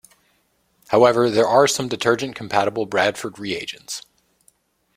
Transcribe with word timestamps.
However, 0.87 1.29
there 1.29 1.45
are 1.47 1.67
some 1.67 1.87
detergent-compatible 1.87 2.87
Bradford 2.87 3.37
reagents. 3.37 4.01